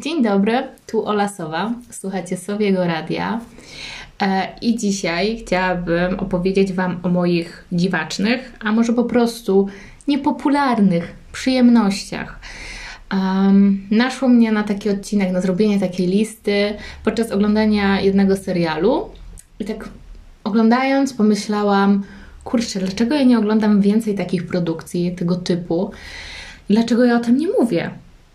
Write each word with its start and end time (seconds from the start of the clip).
Dzień 0.00 0.22
dobry, 0.22 0.68
tu 0.86 1.06
Ola 1.06 1.28
Sowa, 1.28 1.74
słuchacie 1.90 2.36
Sowiego 2.36 2.84
Radia 2.84 3.40
e, 4.22 4.48
i 4.62 4.76
dzisiaj 4.76 5.38
chciałabym 5.38 6.18
opowiedzieć 6.18 6.72
Wam 6.72 7.00
o 7.02 7.08
moich 7.08 7.64
dziwacznych, 7.72 8.52
a 8.60 8.72
może 8.72 8.92
po 8.92 9.04
prostu 9.04 9.68
niepopularnych 10.08 11.14
przyjemnościach. 11.32 12.40
Um, 13.12 13.86
naszło 13.90 14.28
mnie 14.28 14.52
na 14.52 14.62
taki 14.62 14.90
odcinek, 14.90 15.32
na 15.32 15.40
zrobienie 15.40 15.80
takiej 15.80 16.06
listy 16.06 16.74
podczas 17.04 17.32
oglądania 17.32 18.00
jednego 18.00 18.36
serialu 18.36 19.10
i 19.58 19.64
tak 19.64 19.88
oglądając 20.44 21.12
pomyślałam, 21.14 22.02
kurczę, 22.44 22.80
dlaczego 22.80 23.14
ja 23.14 23.24
nie 23.24 23.38
oglądam 23.38 23.80
więcej 23.80 24.14
takich 24.14 24.46
produkcji 24.46 25.14
tego 25.16 25.36
typu? 25.36 25.90
Dlaczego 26.68 27.04
ja 27.04 27.16
o 27.16 27.20
tym 27.20 27.36
nie 27.36 27.48
mówię? 27.60 27.90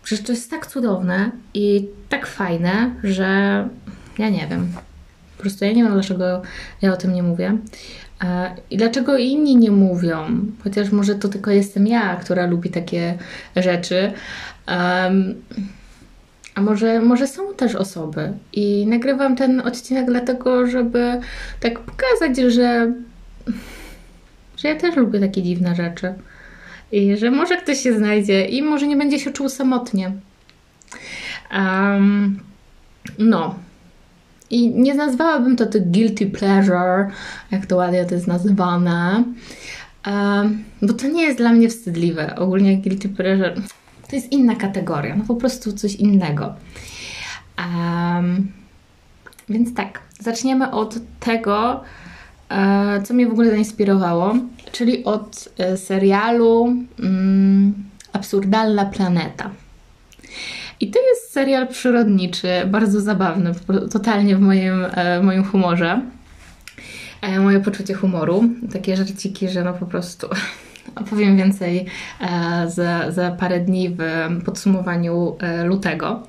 Przecież 0.06 0.24
to 0.24 0.32
jest 0.32 0.50
tak 0.50 0.66
cudowne 0.66 1.30
i 1.54 1.88
tak 2.08 2.26
fajne, 2.26 2.90
że 3.04 3.24
ja 4.18 4.28
nie 4.28 4.46
wiem. 4.50 4.72
Po 5.36 5.40
prostu 5.40 5.64
ja 5.64 5.72
nie 5.72 5.82
wiem, 5.82 5.92
dlaczego 5.92 6.42
ja 6.82 6.92
o 6.92 6.96
tym 6.96 7.12
nie 7.12 7.22
mówię. 7.22 7.58
E, 8.24 8.54
I 8.70 8.76
dlaczego 8.76 9.18
inni 9.18 9.56
nie 9.56 9.70
mówią? 9.70 10.40
Chociaż 10.64 10.92
może 10.92 11.14
to 11.14 11.28
tylko 11.28 11.50
jestem 11.50 11.86
ja, 11.86 12.16
która 12.16 12.46
lubi 12.46 12.70
takie 12.70 13.18
rzeczy. 13.56 14.12
Um, 14.68 15.34
a 16.54 16.60
może, 16.60 17.00
może 17.00 17.26
są 17.26 17.54
też 17.54 17.74
osoby. 17.74 18.32
I 18.52 18.86
nagrywam 18.86 19.36
ten 19.36 19.60
odcinek 19.60 20.06
dlatego, 20.06 20.66
żeby 20.66 21.20
tak 21.60 21.80
pokazać, 21.80 22.36
że, 22.36 22.92
że 24.56 24.68
ja 24.68 24.76
też 24.76 24.96
lubię 24.96 25.20
takie 25.20 25.42
dziwne 25.42 25.74
rzeczy. 25.74 26.14
I 26.92 27.16
że 27.16 27.30
może 27.30 27.56
ktoś 27.56 27.80
się 27.80 27.98
znajdzie 27.98 28.44
i 28.44 28.62
może 28.62 28.86
nie 28.86 28.96
będzie 28.96 29.18
się 29.18 29.32
czuł 29.32 29.48
samotnie. 29.48 30.12
Um, 31.52 32.40
no. 33.18 33.54
I 34.50 34.68
nie 34.70 34.94
nazwałabym 34.94 35.56
to 35.56 35.66
the 35.66 35.80
guilty 35.80 36.26
pleasure, 36.26 37.10
jak 37.50 37.66
to 37.66 37.76
ładnie 37.76 38.04
to 38.04 38.14
jest 38.14 38.26
nazywane, 38.26 39.24
um, 40.06 40.64
bo 40.82 40.92
to 40.92 41.08
nie 41.08 41.22
jest 41.22 41.38
dla 41.38 41.52
mnie 41.52 41.68
wstydliwe. 41.68 42.36
Ogólnie 42.36 42.76
guilty 42.76 43.08
pleasure 43.08 43.54
to 44.10 44.16
jest 44.16 44.32
inna 44.32 44.54
kategoria, 44.54 45.16
no 45.16 45.24
po 45.24 45.34
prostu 45.34 45.72
coś 45.72 45.94
innego. 45.94 46.54
Um, 47.58 48.52
więc 49.48 49.74
tak, 49.74 50.00
zaczniemy 50.20 50.70
od 50.70 50.98
tego, 51.20 51.84
co 53.04 53.14
mnie 53.14 53.26
w 53.26 53.32
ogóle 53.32 53.50
zainspirowało, 53.50 54.34
czyli 54.72 55.04
od 55.04 55.48
e, 55.58 55.76
serialu 55.76 56.76
mm, 57.00 57.74
Absurdalna 58.12 58.84
Planeta. 58.84 59.50
I 60.80 60.90
to 60.90 60.98
jest 61.08 61.32
serial 61.32 61.68
przyrodniczy, 61.68 62.48
bardzo 62.66 63.00
zabawny, 63.00 63.52
totalnie 63.90 64.36
w 64.36 64.40
moim, 64.40 64.84
e, 64.84 65.20
w 65.20 65.24
moim 65.24 65.44
humorze. 65.44 66.00
Moje 67.40 67.60
poczucie 67.60 67.94
humoru, 67.94 68.44
takie 68.72 68.96
żarciki, 68.96 69.48
że 69.48 69.64
no 69.64 69.72
po 69.74 69.86
prostu 69.86 70.26
opowiem 71.00 71.36
więcej 71.36 71.86
za, 72.66 73.10
za 73.10 73.30
parę 73.30 73.60
dni 73.60 73.96
w 73.98 74.44
podsumowaniu 74.44 75.36
lutego. 75.64 76.22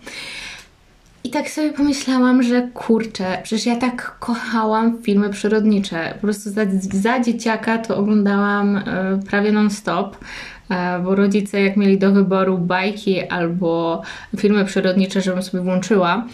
I 1.28 1.30
tak 1.30 1.50
sobie 1.50 1.74
pomyślałam, 1.74 2.44
że 2.44 2.70
kurczę, 2.74 3.38
przecież 3.44 3.66
ja 3.66 3.76
tak 3.76 4.16
kochałam 4.20 5.04
filmy 5.04 5.30
przyrodnicze. 5.30 6.14
Po 6.14 6.22
prostu 6.22 6.50
za, 6.50 6.62
za 6.94 7.20
dzieciaka 7.20 7.78
to 7.78 7.98
oglądałam 7.98 8.78
y, 8.78 8.84
prawie 9.30 9.52
non-stop, 9.52 10.16
y, 10.16 10.76
bo 11.04 11.16
rodzice 11.16 11.62
jak 11.62 11.78
mieli 11.78 11.98
do 11.98 12.12
wyboru 12.12 12.58
bajki 12.58 13.28
albo 13.28 14.02
filmy 14.38 14.66
przyrodnicze, 14.66 15.22
żebym 15.22 15.44
sobie 15.44 15.64
włączyła, 15.64 16.26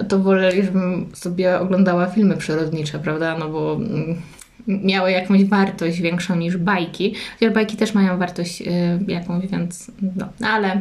y, 0.00 0.04
to 0.04 0.18
woleli, 0.18 0.62
żebym 0.62 1.06
sobie 1.14 1.58
oglądała 1.58 2.06
filmy 2.06 2.36
przyrodnicze, 2.36 2.98
prawda? 2.98 3.38
No 3.38 3.48
bo 3.48 3.74
mm, 3.74 4.22
miały 4.66 5.10
jakąś 5.12 5.44
wartość 5.44 6.00
większą 6.00 6.36
niż 6.36 6.56
bajki. 6.56 7.14
Chociaż 7.38 7.54
bajki 7.54 7.76
też 7.76 7.94
mają 7.94 8.18
wartość 8.18 8.62
jakąś, 9.06 9.46
więc 9.46 9.90
no, 10.16 10.28
ale 10.48 10.80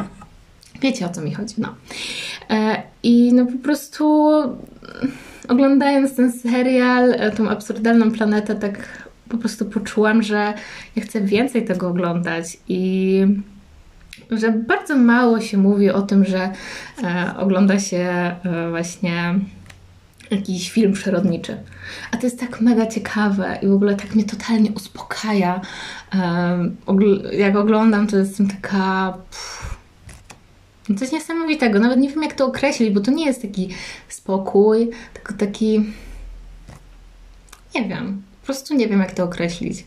Wiecie 0.81 1.05
o 1.05 1.09
co 1.09 1.21
mi 1.21 1.33
chodzi, 1.33 1.55
no. 1.57 1.75
E, 2.49 2.83
I 3.03 3.33
no 3.33 3.45
po 3.45 3.57
prostu 3.57 4.33
oglądając 5.47 6.15
ten 6.15 6.31
serial, 6.31 7.11
e, 7.11 7.31
tą 7.31 7.49
absurdalną 7.49 8.11
planetę, 8.11 8.55
tak 8.55 9.07
po 9.29 9.37
prostu 9.37 9.65
poczułam, 9.65 10.23
że 10.23 10.53
ja 10.95 11.03
chcę 11.03 11.21
więcej 11.21 11.65
tego 11.65 11.87
oglądać 11.87 12.57
i 12.67 13.21
że 14.31 14.51
bardzo 14.51 14.95
mało 14.95 15.41
się 15.41 15.57
mówi 15.57 15.89
o 15.89 16.01
tym, 16.01 16.25
że 16.25 16.49
e, 17.03 17.33
ogląda 17.37 17.79
się 17.79 18.35
właśnie 18.69 19.35
jakiś 20.31 20.71
film 20.71 20.93
przyrodniczy. 20.93 21.57
A 22.11 22.17
to 22.17 22.25
jest 22.25 22.39
tak 22.39 22.61
mega 22.61 22.85
ciekawe 22.85 23.59
i 23.61 23.67
w 23.67 23.73
ogóle 23.73 23.95
tak 23.95 24.15
mnie 24.15 24.23
totalnie 24.23 24.71
uspokaja. 24.71 25.61
Jak 27.31 27.55
oglądam, 27.55 28.07
to 28.07 28.17
jestem 28.17 28.47
taka. 28.47 29.13
Pff, 29.29 29.78
coś 30.97 31.11
niesamowitego. 31.11 31.79
Nawet 31.79 31.99
nie 31.99 32.09
wiem, 32.09 32.23
jak 32.23 32.33
to 32.33 32.45
określić, 32.45 32.89
bo 32.89 32.99
to 32.99 33.11
nie 33.11 33.25
jest 33.25 33.41
taki 33.41 33.69
spokój, 34.07 34.89
tylko 35.13 35.33
taki. 35.33 35.85
Nie 37.75 37.85
wiem. 37.87 38.21
Po 38.41 38.45
prostu 38.45 38.75
nie 38.75 38.87
wiem, 38.87 38.99
jak 38.99 39.11
to 39.11 39.23
określić. 39.23 39.85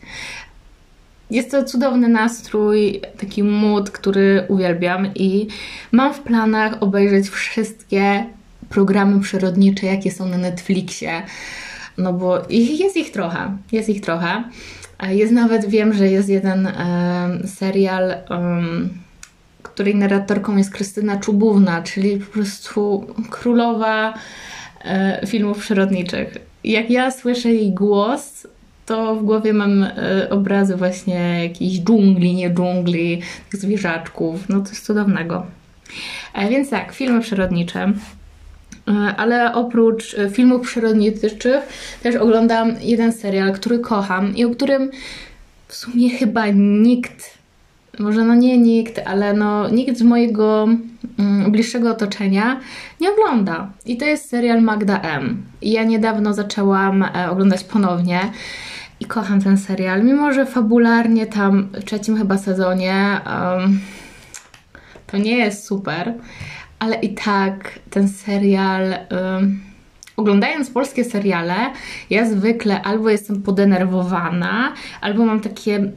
Jest 1.31 1.51
to 1.51 1.63
cudowny 1.63 2.07
nastrój, 2.07 3.01
taki 3.19 3.43
mood, 3.43 3.91
który 3.91 4.45
uwielbiam 4.47 5.07
i 5.15 5.47
mam 5.91 6.13
w 6.13 6.19
planach 6.19 6.83
obejrzeć 6.83 7.29
wszystkie 7.29 8.25
programy 8.69 9.21
przyrodnicze, 9.21 9.85
jakie 9.85 10.11
są 10.11 10.25
na 10.25 10.37
Netflixie. 10.37 11.23
No 11.97 12.13
bo 12.13 12.41
jest 12.49 12.97
ich 12.97 13.11
trochę, 13.11 13.57
jest 13.71 13.89
ich 13.89 14.01
trochę. 14.01 14.43
Jest 15.09 15.33
nawet, 15.33 15.65
wiem, 15.65 15.93
że 15.93 16.07
jest 16.07 16.29
jeden 16.29 16.71
serial 17.45 18.13
um, 18.29 19.02
której 19.73 19.95
narratorką 19.95 20.57
jest 20.57 20.71
Krystyna 20.71 21.17
Czubówna, 21.17 21.81
czyli 21.81 22.17
po 22.17 22.33
prostu 22.33 23.07
królowa 23.29 24.13
e, 24.85 25.27
filmów 25.27 25.59
przyrodniczych. 25.59 26.37
Jak 26.63 26.89
ja 26.89 27.11
słyszę 27.11 27.49
jej 27.49 27.71
głos, 27.71 28.47
to 28.85 29.15
w 29.15 29.23
głowie 29.23 29.53
mam 29.53 29.83
e, 29.83 30.29
obrazy 30.29 30.75
właśnie 30.75 31.43
jakiejś 31.43 31.79
dżungli, 31.79 32.33
nie 32.33 32.49
dżungli, 32.49 33.21
tych 33.51 33.59
zwierzaczków. 33.59 34.49
No 34.49 34.61
coś 34.61 34.79
cudownego. 34.79 35.45
E, 36.33 36.49
więc 36.49 36.69
tak, 36.69 36.91
filmy 36.91 37.21
przyrodnicze. 37.21 37.93
Ale 39.17 39.53
oprócz 39.53 40.15
filmów 40.31 40.61
przyrodniczych 40.61 41.33
też 42.03 42.15
oglądam 42.15 42.75
jeden 42.81 43.13
serial, 43.13 43.53
który 43.53 43.79
kocham 43.79 44.35
i 44.35 44.45
o 44.45 44.49
którym 44.49 44.91
w 45.67 45.75
sumie 45.75 46.09
chyba 46.09 46.47
nikt 46.53 47.42
może 47.99 48.23
no 48.23 48.35
nie 48.35 48.57
nikt, 48.57 49.01
ale 49.05 49.33
no 49.33 49.69
nikt 49.69 49.97
z 49.97 50.01
mojego 50.01 50.67
mm, 51.19 51.51
bliższego 51.51 51.91
otoczenia 51.91 52.59
nie 53.01 53.11
ogląda. 53.11 53.71
I 53.85 53.97
to 53.97 54.05
jest 54.05 54.29
serial 54.29 54.61
Magda 54.61 55.01
M. 55.01 55.43
I 55.61 55.71
ja 55.71 55.83
niedawno 55.83 56.33
zaczęłam 56.33 57.03
e, 57.03 57.29
oglądać 57.31 57.63
ponownie 57.63 58.19
i 58.99 59.05
kocham 59.05 59.41
ten 59.41 59.57
serial, 59.57 60.03
mimo 60.03 60.33
że 60.33 60.45
fabularnie 60.45 61.25
tam 61.25 61.67
w 61.73 61.83
trzecim 61.83 62.17
chyba 62.17 62.37
sezonie 62.37 63.21
um, 63.25 63.79
to 65.07 65.17
nie 65.17 65.37
jest 65.37 65.67
super, 65.67 66.13
ale 66.79 66.95
i 66.95 67.13
tak 67.13 67.79
ten 67.89 68.07
serial... 68.07 68.95
Um, 69.11 69.73
Oglądając 70.17 70.69
polskie 70.69 71.03
seriale, 71.03 71.55
ja 72.09 72.25
zwykle 72.29 72.81
albo 72.81 73.09
jestem 73.09 73.41
podenerwowana, 73.41 74.73
albo 75.01 75.25
mam 75.25 75.39
takie, 75.39 75.91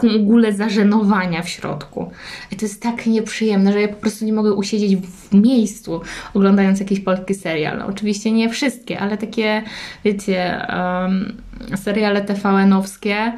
taką 0.00 0.14
ugulę 0.14 0.52
zażenowania 0.52 1.42
w 1.42 1.48
środku. 1.48 2.10
I 2.52 2.56
to 2.56 2.64
jest 2.64 2.82
tak 2.82 3.06
nieprzyjemne, 3.06 3.72
że 3.72 3.80
ja 3.80 3.88
po 3.88 3.96
prostu 3.96 4.24
nie 4.24 4.32
mogę 4.32 4.52
usiedzieć 4.52 4.96
w 4.96 5.34
miejscu, 5.34 6.00
oglądając 6.34 6.80
jakiś 6.80 7.00
polski 7.00 7.34
serial. 7.34 7.78
No, 7.78 7.86
oczywiście 7.86 8.32
nie 8.32 8.48
wszystkie, 8.48 8.98
ale 8.98 9.18
takie, 9.18 9.62
wiecie, 10.04 10.66
um, 10.68 11.36
seriale 11.76 12.22
TVN-owskie. 12.22 13.32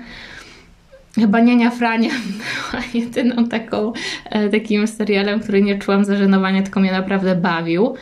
Chyba 1.14 1.40
Niania 1.40 1.70
Frania 1.70 2.10
była 2.70 2.82
jedyną 2.94 3.48
taką, 3.48 3.92
e, 4.24 4.48
takim 4.48 4.86
serialem, 4.86 5.40
który 5.40 5.62
nie 5.62 5.78
czułam 5.78 6.04
zażenowania, 6.04 6.62
tylko 6.62 6.80
mnie 6.80 6.92
naprawdę 6.92 7.36
bawił. 7.36 7.94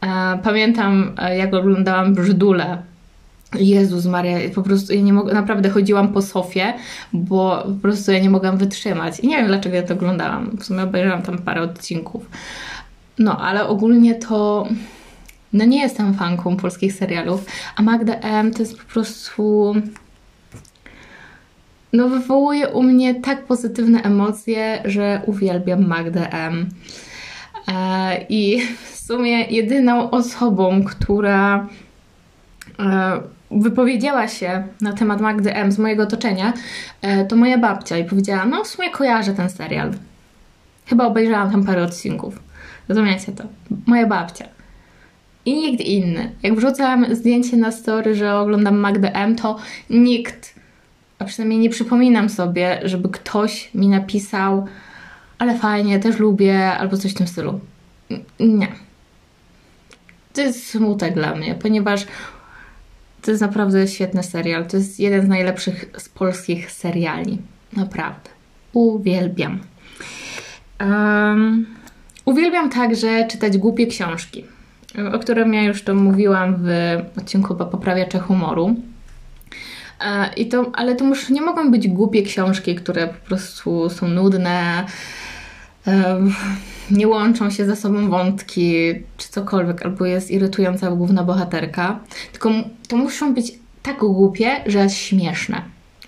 E, 0.00 0.38
pamiętam, 0.42 1.12
e, 1.18 1.36
jak 1.36 1.54
oglądałam 1.54 2.14
Brzydule. 2.14 2.89
Jezus 3.58 4.06
Maria, 4.06 4.38
po 4.54 4.62
prostu 4.62 4.92
ja 4.92 5.00
nie 5.00 5.12
mogę, 5.12 5.34
naprawdę 5.34 5.70
chodziłam 5.70 6.12
po 6.12 6.22
sofie, 6.22 6.74
bo 7.12 7.62
po 7.62 7.82
prostu 7.82 8.12
ja 8.12 8.18
nie 8.18 8.30
mogłam 8.30 8.58
wytrzymać. 8.58 9.20
I 9.20 9.28
nie 9.28 9.36
wiem, 9.36 9.46
dlaczego 9.46 9.76
ja 9.76 9.82
to 9.82 9.94
oglądałam. 9.94 10.56
W 10.56 10.64
sumie 10.64 10.82
obejrzałam 10.82 11.22
tam 11.22 11.38
parę 11.38 11.62
odcinków. 11.62 12.30
No, 13.18 13.40
ale 13.40 13.66
ogólnie 13.66 14.14
to 14.14 14.68
no 15.52 15.64
nie 15.64 15.80
jestem 15.80 16.14
fanką 16.14 16.56
polskich 16.56 16.92
serialów, 16.92 17.44
a 17.76 17.82
Magda 17.82 18.14
M 18.14 18.50
to 18.52 18.58
jest 18.58 18.78
po 18.78 18.92
prostu 18.92 19.74
no 21.92 22.08
wywołuje 22.08 22.68
u 22.68 22.82
mnie 22.82 23.14
tak 23.14 23.44
pozytywne 23.44 24.02
emocje, 24.02 24.82
że 24.84 25.22
uwielbiam 25.26 25.86
Magdę 25.86 26.32
M. 26.32 26.68
I 28.28 28.62
w 28.90 28.96
sumie 28.96 29.44
jedyną 29.44 30.10
osobą, 30.10 30.84
która 30.84 31.68
wypowiedziała 33.50 34.28
się 34.28 34.64
na 34.80 34.92
temat 34.92 35.20
Magdy 35.20 35.54
M 35.54 35.72
z 35.72 35.78
mojego 35.78 36.02
otoczenia, 36.02 36.52
to 37.28 37.36
moja 37.36 37.58
babcia 37.58 37.98
i 37.98 38.04
powiedziała, 38.04 38.44
no 38.44 38.64
w 38.64 38.68
sumie 38.68 38.90
kojarzę 38.90 39.34
ten 39.34 39.50
serial. 39.50 39.92
Chyba 40.86 41.06
obejrzałam 41.06 41.50
tam 41.50 41.64
parę 41.64 41.82
odcinków. 41.82 42.38
Rozumiecie 42.88 43.32
to? 43.32 43.44
Moja 43.86 44.06
babcia. 44.06 44.44
I 45.44 45.54
nikt 45.54 45.84
inny. 45.84 46.32
Jak 46.42 46.54
wrzucam 46.54 47.14
zdjęcie 47.14 47.56
na 47.56 47.72
story, 47.72 48.14
że 48.14 48.36
oglądam 48.36 48.78
Magdę 48.78 49.14
M, 49.14 49.36
to 49.36 49.56
nikt, 49.90 50.54
a 51.18 51.24
przynajmniej 51.24 51.58
nie 51.60 51.70
przypominam 51.70 52.28
sobie, 52.28 52.80
żeby 52.84 53.08
ktoś 53.08 53.74
mi 53.74 53.88
napisał, 53.88 54.66
ale 55.38 55.58
fajnie, 55.58 55.98
też 55.98 56.18
lubię, 56.18 56.72
albo 56.72 56.96
coś 56.96 57.12
w 57.12 57.16
tym 57.16 57.26
stylu. 57.26 57.60
Nie. 58.40 58.68
To 60.32 60.40
jest 60.40 60.66
smutek 60.66 61.14
dla 61.14 61.34
mnie, 61.34 61.54
ponieważ 61.54 62.06
to 63.22 63.30
jest 63.30 63.40
naprawdę 63.40 63.88
świetny 63.88 64.22
serial. 64.22 64.66
To 64.66 64.76
jest 64.76 65.00
jeden 65.00 65.26
z 65.26 65.28
najlepszych 65.28 65.90
z 65.98 66.08
polskich 66.08 66.72
seriali. 66.72 67.38
Naprawdę. 67.76 68.30
Uwielbiam. 68.72 69.60
Um, 70.80 71.66
uwielbiam 72.24 72.70
także 72.70 73.26
czytać 73.26 73.58
głupie 73.58 73.86
książki, 73.86 74.44
o 75.12 75.18
którym 75.18 75.54
ja 75.54 75.62
już 75.62 75.82
to 75.82 75.94
mówiłam 75.94 76.56
w 76.58 76.98
odcinku 77.18 77.54
Poprawiacze 77.54 78.18
Humoru. 78.18 78.76
E, 80.00 80.34
I 80.36 80.48
to, 80.48 80.70
ale 80.74 80.96
to 80.96 81.04
już 81.04 81.30
nie 81.30 81.42
mogą 81.42 81.70
być 81.70 81.88
głupie 81.88 82.22
książki, 82.22 82.74
które 82.74 83.06
po 83.08 83.26
prostu 83.26 83.90
są 83.90 84.08
nudne, 84.08 84.84
nie 86.90 87.08
łączą 87.08 87.50
się 87.50 87.66
ze 87.66 87.76
sobą 87.76 88.10
wątki, 88.10 88.94
czy 89.16 89.28
cokolwiek, 89.28 89.86
albo 89.86 90.06
jest 90.06 90.30
irytująca 90.30 90.90
główna 90.90 91.24
bohaterka. 91.24 92.00
Tylko 92.32 92.50
to 92.88 92.96
muszą 92.96 93.34
być 93.34 93.52
tak 93.82 93.98
głupie, 93.98 94.50
że 94.66 94.78
jest 94.78 94.96
śmieszne. 94.96 95.62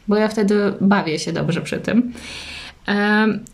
Bo 0.09 0.17
ja 0.17 0.29
wtedy 0.29 0.55
bawię 0.81 1.19
się 1.19 1.33
dobrze 1.33 1.61
przy 1.61 1.79
tym. 1.79 2.13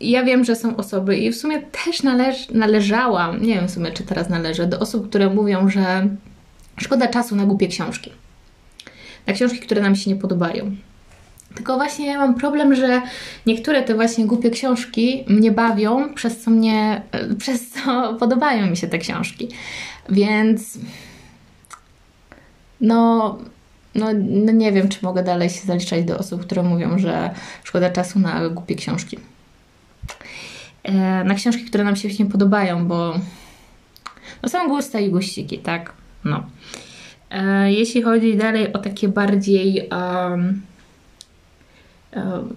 Ja 0.01 0.23
wiem, 0.23 0.45
że 0.45 0.55
są 0.55 0.75
osoby 0.75 1.17
i 1.17 1.31
w 1.31 1.37
sumie 1.37 1.61
też 1.61 2.03
należ, 2.03 2.49
należałam, 2.49 3.41
nie 3.41 3.55
wiem 3.55 3.67
w 3.67 3.71
sumie 3.71 3.91
czy 3.91 4.03
teraz 4.03 4.29
należę, 4.29 4.67
do 4.67 4.79
osób, 4.79 5.09
które 5.09 5.29
mówią, 5.29 5.69
że 5.69 6.07
szkoda 6.77 7.07
czasu 7.07 7.35
na 7.35 7.45
głupie 7.45 7.67
książki. 7.67 8.11
Na 9.27 9.33
książki, 9.33 9.59
które 9.59 9.81
nam 9.81 9.95
się 9.95 10.09
nie 10.09 10.15
podobają. 10.15 10.75
Tylko 11.55 11.75
właśnie 11.75 12.07
ja 12.07 12.17
mam 12.17 12.35
problem, 12.35 12.75
że 12.75 13.01
niektóre 13.45 13.83
te 13.83 13.95
właśnie 13.95 14.25
głupie 14.25 14.49
książki 14.49 15.25
mnie 15.27 15.51
bawią, 15.51 16.13
przez 16.13 16.41
co 16.41 16.51
mnie, 16.51 17.01
e, 17.11 17.35
przez 17.41 17.69
co 17.69 18.13
podobają 18.13 18.67
mi 18.67 18.77
się 18.77 18.87
te 18.87 18.97
książki. 18.97 19.49
Więc 20.09 20.77
no, 22.81 23.37
no, 23.95 24.07
no 24.29 24.51
nie 24.51 24.71
wiem, 24.71 24.89
czy 24.89 24.99
mogę 25.01 25.23
dalej 25.23 25.49
się 25.49 25.61
zaliczać 25.65 26.03
do 26.03 26.17
osób, 26.17 26.41
które 26.41 26.63
mówią, 26.63 26.99
że 26.99 27.29
szkoda 27.63 27.89
czasu 27.89 28.19
na 28.19 28.49
głupie 28.49 28.75
książki. 28.75 29.17
E, 30.83 31.23
na 31.23 31.35
książki, 31.35 31.65
które 31.65 31.83
nam 31.83 31.95
się 31.95 32.09
nie 32.19 32.25
podobają, 32.25 32.87
bo 32.87 33.13
no 34.43 34.49
są 34.49 34.67
gusta 34.67 34.99
i 34.99 35.09
guściki, 35.09 35.59
tak? 35.59 35.93
No. 36.25 36.43
E, 37.31 37.71
jeśli 37.71 38.01
chodzi 38.01 38.37
dalej 38.37 38.73
o 38.73 38.79
takie 38.79 39.07
bardziej 39.07 39.89
um, 39.91 40.61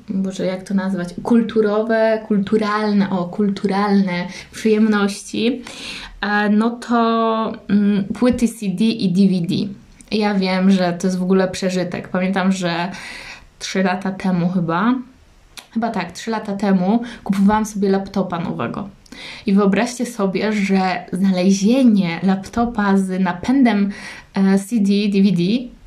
może 0.09 0.47
jak 0.47 0.63
to 0.63 0.75
nazwać, 0.75 1.09
kulturowe, 1.23 2.25
kulturalne, 2.29 3.11
o, 3.11 3.25
kulturalne 3.25 4.27
przyjemności, 4.53 5.63
no 6.51 6.71
to 6.71 7.53
mm, 7.69 8.05
płyty 8.05 8.49
CD 8.49 8.85
i 8.85 9.13
DVD. 9.13 9.55
Ja 10.11 10.35
wiem, 10.35 10.71
że 10.71 10.93
to 10.93 11.07
jest 11.07 11.19
w 11.19 11.23
ogóle 11.23 11.49
przeżytek. 11.49 12.09
Pamiętam, 12.09 12.53
że 12.53 12.91
3 13.59 13.83
lata 13.83 14.11
temu 14.11 14.49
chyba, 14.49 14.95
chyba 15.75 15.91
tak, 15.91 16.13
3 16.13 16.31
lata 16.31 16.57
temu 16.57 17.03
kupowałam 17.25 17.67
sobie 17.67 17.89
laptopa 17.89 18.39
nowego. 18.39 18.89
I 19.47 19.53
wyobraźcie 19.53 20.07
sobie, 20.07 20.53
że 20.53 21.05
znalezienie 21.13 22.21
laptopa 22.23 22.97
z 22.97 23.21
napędem 23.21 23.91
e, 24.35 24.59
CD, 24.59 24.93
DVD 25.13 25.43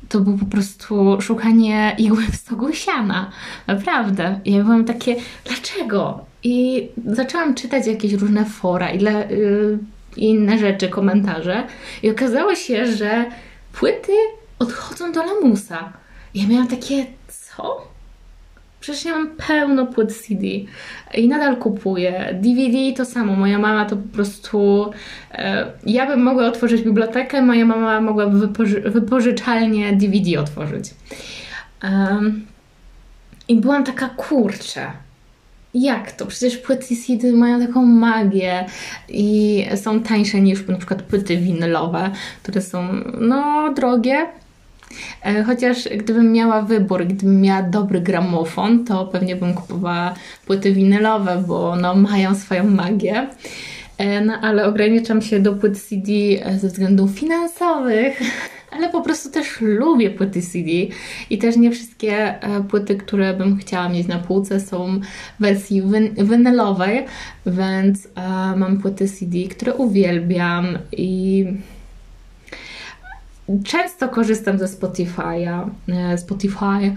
to 0.08 0.20
było 0.20 0.38
po 0.38 0.46
prostu 0.46 1.20
szukanie 1.20 1.94
igły 1.98 2.22
w 2.22 2.36
stogu 2.36 2.72
siana. 2.72 3.30
Naprawdę. 3.66 4.40
I 4.44 4.52
ja 4.52 4.64
byłam 4.64 4.84
takie, 4.84 5.16
dlaczego? 5.44 6.24
I 6.42 6.88
zaczęłam 7.06 7.54
czytać 7.54 7.86
jakieś 7.86 8.12
różne 8.12 8.44
fora 8.44 8.90
i 8.90 9.02
yy, 9.02 9.78
inne 10.16 10.58
rzeczy, 10.58 10.88
komentarze. 10.88 11.66
I 12.02 12.10
okazało 12.10 12.54
się, 12.54 12.86
że 12.86 13.24
płyty 13.72 14.12
odchodzą 14.58 15.12
do 15.12 15.24
lamusa. 15.24 15.92
I 16.34 16.42
ja 16.42 16.48
miałam 16.48 16.68
takie, 16.68 17.06
co? 17.28 17.95
Przecież 18.86 19.04
ja 19.04 19.12
mam 19.12 19.28
pełno 19.48 19.86
płyt 19.86 20.16
CD 20.16 20.46
i 21.14 21.28
nadal 21.28 21.56
kupuję. 21.56 22.38
DVD 22.42 22.92
to 22.96 23.04
samo. 23.04 23.36
Moja 23.36 23.58
mama 23.58 23.84
to 23.84 23.96
po 23.96 24.14
prostu. 24.14 24.90
E, 25.32 25.66
ja 25.86 26.06
bym 26.06 26.22
mogła 26.22 26.46
otworzyć 26.46 26.82
bibliotekę, 26.82 27.42
moja 27.42 27.64
mama 27.64 28.00
mogłaby 28.00 28.38
wypoży 28.38 28.80
wypożyczalnię 28.80 29.92
DVD 29.92 30.40
otworzyć. 30.40 30.94
I 33.48 33.56
byłam 33.60 33.84
taka 33.84 34.08
kurczę. 34.08 34.92
Jak 35.74 36.12
to? 36.12 36.26
Przecież 36.26 36.56
płyty 36.56 36.96
CD 36.96 37.32
mają 37.32 37.66
taką 37.66 37.86
magię 37.86 38.66
i 39.08 39.64
są 39.76 40.00
tańsze 40.00 40.40
niż 40.40 40.62
przykład 40.78 41.02
płyty 41.02 41.36
winylowe, 41.36 42.10
które 42.42 42.62
są 42.62 42.88
no 43.20 43.72
drogie, 43.74 44.26
chociaż 45.46 45.88
gdybym 45.96 46.32
miała 46.32 46.62
wybór, 46.62 47.06
gdybym 47.06 47.40
miała 47.40 47.62
dobry 47.62 48.00
gramofon, 48.00 48.84
to 48.84 49.06
pewnie 49.06 49.36
bym 49.36 49.54
kupowała 49.54 50.14
płyty 50.46 50.72
winylowe, 50.72 51.44
bo 51.46 51.76
no, 51.76 51.94
mają 51.94 52.34
swoją 52.34 52.64
magię. 52.64 53.28
E, 53.98 54.20
no, 54.20 54.32
ale 54.40 54.66
ograniczam 54.66 55.22
się 55.22 55.40
do 55.40 55.52
płyt 55.52 55.82
CD 55.82 56.12
e, 56.42 56.58
ze 56.58 56.68
względów 56.68 57.10
finansowych, 57.10 58.20
ale 58.76 58.88
po 58.88 59.02
prostu 59.02 59.30
też 59.30 59.60
lubię 59.60 60.10
płyty 60.10 60.42
CD 60.42 60.70
i 61.30 61.38
też 61.38 61.56
nie 61.56 61.70
wszystkie 61.70 62.34
płyty, 62.68 62.96
które 62.96 63.34
bym 63.34 63.56
chciała 63.56 63.88
mieć 63.88 64.06
na 64.06 64.18
półce 64.18 64.60
są 64.60 65.00
w 65.38 65.42
wersji 65.42 65.82
winylowej, 66.16 67.04
więc 67.46 68.08
mam 68.56 68.78
płyty 68.78 69.08
CD, 69.08 69.38
które 69.50 69.74
uwielbiam 69.74 70.78
i 70.92 71.46
często 73.64 74.08
korzystam 74.08 74.58
ze 74.58 74.66
Spotify'a, 74.66 75.70
e, 75.88 76.18
Spotify, 76.18 76.94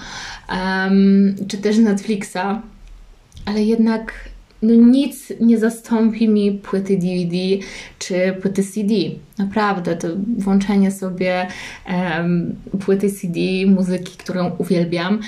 um, 0.50 1.36
czy 1.48 1.58
też 1.58 1.78
Netflixa, 1.78 2.62
ale 3.46 3.64
jednak 3.64 4.14
no 4.62 4.74
nic 4.74 5.34
nie 5.40 5.58
zastąpi 5.58 6.30
mi 6.30 6.52
płyty 6.52 6.98
DVD 6.98 7.38
czy 8.00 8.34
płyty 8.42 8.64
CD. 8.64 8.94
Naprawdę, 9.38 9.96
to 9.96 10.08
włączenie 10.38 10.92
sobie 10.92 11.48
um, 11.90 12.56
płyty 12.86 13.12
CD, 13.12 13.40
muzyki, 13.68 14.18
którą 14.18 14.52
uwielbiam 14.58 15.20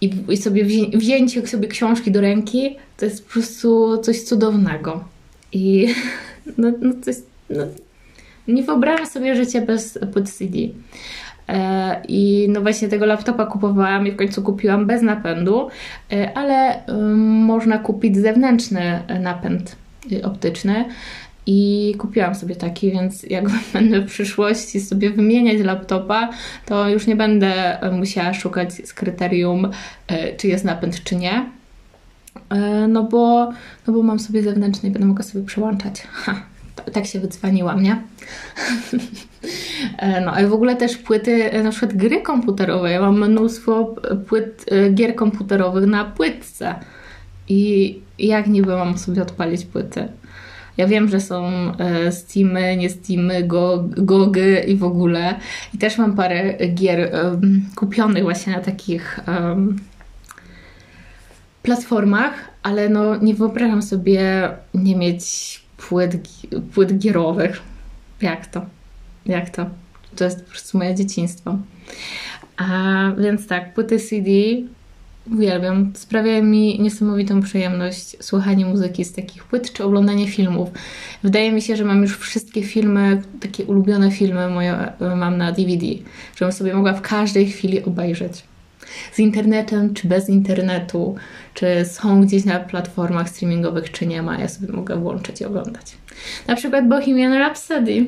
i, 0.00 0.10
i 0.28 0.36
sobie 0.36 0.64
wzię, 0.64 0.86
wzięcie 0.94 1.46
sobie 1.46 1.68
książki 1.68 2.10
do 2.10 2.20
ręki, 2.20 2.76
to 2.96 3.04
jest 3.04 3.26
po 3.26 3.32
prostu 3.32 3.98
coś 4.02 4.22
cudownego. 4.22 5.04
I 5.52 5.94
no, 6.58 6.72
no 6.80 6.92
jest, 7.06 7.26
no, 7.50 7.64
nie 8.48 8.62
wyobrażam 8.62 9.06
sobie 9.06 9.34
życia 9.34 9.60
bez 9.60 9.98
płyt 10.12 10.30
CD. 10.30 10.58
E, 11.48 12.02
I 12.08 12.46
no 12.48 12.60
właśnie 12.60 12.88
tego 12.88 13.06
laptopa 13.06 13.46
kupowałam 13.46 14.06
i 14.06 14.12
w 14.12 14.16
końcu 14.16 14.42
kupiłam 14.42 14.86
bez 14.86 15.02
napędu, 15.02 15.68
e, 16.12 16.38
ale 16.38 16.82
można 17.46 17.78
kupić 17.78 18.16
zewnętrzny 18.16 19.02
napęd 19.20 19.76
optyczny. 20.24 20.84
I 21.50 21.94
kupiłam 21.98 22.34
sobie 22.34 22.56
taki, 22.56 22.90
więc 22.90 23.22
jak 23.22 23.44
będę 23.72 24.00
w 24.00 24.06
przyszłości 24.06 24.80
sobie 24.80 25.10
wymieniać 25.10 25.58
laptopa, 25.58 26.30
to 26.66 26.88
już 26.88 27.06
nie 27.06 27.16
będę 27.16 27.78
musiała 27.92 28.34
szukać 28.34 28.72
z 28.72 28.94
kryterium, 28.94 29.70
e, 30.08 30.36
czy 30.36 30.48
jest 30.48 30.64
napęd, 30.64 31.04
czy 31.04 31.16
nie. 31.16 31.46
No 32.88 33.04
bo, 33.04 33.52
no 33.86 33.92
bo 33.92 34.02
mam 34.02 34.18
sobie 34.18 34.42
zewnętrzny 34.42 34.88
i 34.88 34.92
będę 34.92 35.08
mogła 35.08 35.22
sobie 35.22 35.44
przełączać. 35.44 36.02
Ha, 36.12 36.42
tak 36.92 37.06
się 37.06 37.20
wydzwaniłam, 37.20 37.82
nie? 37.82 38.02
E, 39.98 40.20
no, 40.20 40.32
ale 40.32 40.48
w 40.48 40.52
ogóle 40.52 40.76
też 40.76 40.96
płyty, 40.96 41.52
e, 41.52 41.62
na 41.62 41.70
przykład 41.70 41.94
gry 41.94 42.22
komputerowe. 42.22 42.90
Ja 42.90 43.00
mam 43.00 43.30
mnóstwo 43.30 43.94
płyt, 44.28 44.64
e, 44.70 44.90
gier 44.90 45.14
komputerowych 45.14 45.86
na 45.86 46.04
płytce. 46.04 46.74
I 47.48 48.00
jak 48.18 48.46
niby 48.46 48.76
mam 48.76 48.98
sobie 48.98 49.22
odpalić 49.22 49.64
płyty? 49.64 50.08
Ja 50.76 50.86
wiem, 50.86 51.08
że 51.08 51.20
są 51.20 51.52
Steamy, 52.10 52.76
nie 52.76 52.90
Steamy, 52.90 53.48
Gogy 53.96 54.64
i 54.66 54.76
w 54.76 54.84
ogóle. 54.84 55.34
I 55.74 55.78
też 55.78 55.98
mam 55.98 56.16
parę 56.16 56.54
gier 56.74 57.10
um, 57.24 57.64
kupionych 57.76 58.22
właśnie 58.22 58.52
na 58.52 58.60
takich 58.60 59.20
um, 59.28 59.78
platformach, 61.62 62.34
ale 62.62 62.88
no 62.88 63.16
nie 63.16 63.34
wyobrażam 63.34 63.82
sobie 63.82 64.48
nie 64.74 64.96
mieć 64.96 65.24
płyt, 65.78 66.16
płyt 66.74 66.98
gierowych. 66.98 67.62
Jak 68.22 68.46
to? 68.46 68.66
Jak 69.26 69.50
to? 69.50 69.66
To 70.16 70.24
jest 70.24 70.44
po 70.44 70.50
prostu 70.50 70.78
moje 70.78 70.94
dzieciństwo. 70.94 71.58
A 72.56 72.66
więc 73.18 73.46
tak, 73.46 73.74
płyty 73.74 73.98
CD 73.98 74.30
uwielbiam. 75.32 75.92
Sprawia 75.96 76.42
mi 76.42 76.80
niesamowitą 76.80 77.42
przyjemność 77.42 78.16
słuchanie 78.20 78.66
muzyki 78.66 79.04
z 79.04 79.12
takich 79.12 79.44
płyt 79.44 79.72
czy 79.72 79.84
oglądanie 79.84 80.28
filmów. 80.28 80.68
Wydaje 81.22 81.52
mi 81.52 81.62
się, 81.62 81.76
że 81.76 81.84
mam 81.84 82.02
już 82.02 82.18
wszystkie 82.18 82.62
filmy, 82.62 83.22
takie 83.40 83.64
ulubione 83.64 84.10
filmy 84.10 84.48
moje 84.48 84.92
mam 85.16 85.36
na 85.36 85.52
DVD, 85.52 85.86
żebym 86.36 86.52
sobie 86.52 86.74
mogła 86.74 86.92
w 86.92 87.02
każdej 87.02 87.46
chwili 87.46 87.84
obejrzeć. 87.84 88.47
Z 89.12 89.18
internetem, 89.18 89.94
czy 89.94 90.08
bez 90.08 90.28
internetu, 90.28 91.14
czy 91.54 91.84
są 91.84 92.20
gdzieś 92.20 92.44
na 92.44 92.60
platformach 92.60 93.28
streamingowych, 93.28 93.92
czy 93.92 94.06
nie 94.06 94.22
ma, 94.22 94.38
ja 94.38 94.48
sobie 94.48 94.72
mogę 94.72 94.96
włączyć 94.96 95.40
i 95.40 95.44
oglądać. 95.44 95.96
Na 96.46 96.56
przykład 96.56 96.88
Bohemian 96.88 97.32
Rhapsody 97.32 98.06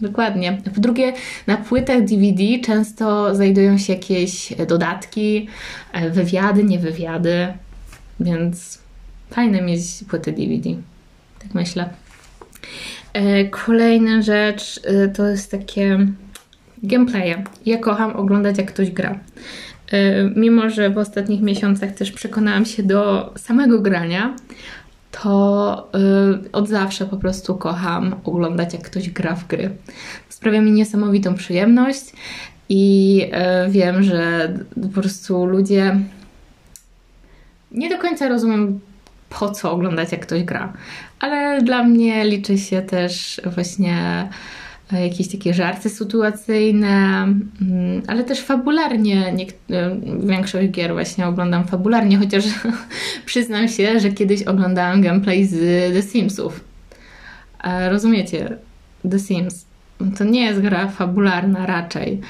Dokładnie. 0.00 0.58
Po 0.74 0.80
drugie, 0.80 1.12
na 1.46 1.56
płytach 1.56 2.04
DVD 2.04 2.42
często 2.64 3.34
znajdują 3.34 3.78
się 3.78 3.92
jakieś 3.92 4.52
dodatki, 4.68 5.48
wywiady, 6.10 6.64
nie 6.64 6.78
wywiady, 6.78 7.46
więc 8.20 8.78
fajne 9.30 9.62
mieć 9.62 9.80
płyty 10.08 10.32
DVD. 10.32 10.70
Tak 11.38 11.54
myślę. 11.54 11.88
E, 13.12 13.44
kolejna 13.44 14.22
rzecz 14.22 14.80
e, 14.84 15.08
to 15.08 15.26
jest 15.26 15.50
takie 15.50 15.98
gameplaye. 16.82 17.44
Ja 17.66 17.78
kocham 17.78 18.16
oglądać, 18.16 18.58
jak 18.58 18.72
ktoś 18.72 18.90
gra. 18.90 19.18
Mimo, 20.36 20.70
że 20.70 20.90
w 20.90 20.98
ostatnich 20.98 21.42
miesiącach 21.42 21.92
też 21.92 22.12
przekonałam 22.12 22.64
się 22.64 22.82
do 22.82 23.32
samego 23.36 23.80
grania, 23.80 24.36
to 25.22 25.88
yy, 26.42 26.50
od 26.52 26.68
zawsze 26.68 27.06
po 27.06 27.16
prostu 27.16 27.54
kocham 27.54 28.14
oglądać, 28.24 28.72
jak 28.72 28.82
ktoś 28.82 29.10
gra 29.10 29.34
w 29.34 29.46
gry. 29.46 29.70
Sprawia 30.28 30.60
mi 30.60 30.72
niesamowitą 30.72 31.34
przyjemność 31.34 32.12
i 32.68 33.16
yy, 33.16 33.70
wiem, 33.70 34.02
że 34.02 34.54
po 34.82 34.88
prostu 34.88 35.46
ludzie 35.46 35.96
nie 37.72 37.90
do 37.90 37.98
końca 37.98 38.28
rozumiem, 38.28 38.80
po 39.28 39.50
co 39.50 39.72
oglądać, 39.72 40.12
jak 40.12 40.20
ktoś 40.20 40.42
gra, 40.42 40.72
ale 41.20 41.62
dla 41.62 41.82
mnie 41.82 42.24
liczy 42.24 42.58
się 42.58 42.82
też 42.82 43.40
właśnie 43.44 44.28
jakieś 44.92 45.28
takie 45.28 45.54
żarty 45.54 45.90
sytuacyjne, 45.90 47.22
mm, 47.62 48.02
ale 48.06 48.24
też 48.24 48.40
fabularnie. 48.40 49.34
E, 49.70 49.96
większość 50.20 50.68
gier 50.70 50.92
właśnie 50.92 51.26
oglądam 51.26 51.66
fabularnie, 51.66 52.18
chociaż 52.22 52.44
przyznam 53.26 53.68
się, 53.68 54.00
że 54.00 54.10
kiedyś 54.10 54.42
oglądałam 54.42 55.02
gameplay 55.02 55.46
z 55.46 55.54
The 55.94 56.02
Simsów. 56.02 56.64
E, 57.64 57.90
rozumiecie? 57.90 58.56
The 59.10 59.18
Sims. 59.18 59.66
To 60.18 60.24
nie 60.24 60.44
jest 60.44 60.60
gra 60.60 60.88
fabularna 60.88 61.66
raczej, 61.66 62.20